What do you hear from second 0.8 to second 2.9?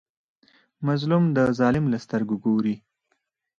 مظلوم د ظالم له سترګو ګوري.